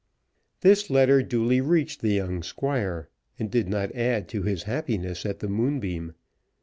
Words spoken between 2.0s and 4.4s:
the young Squire, and did not add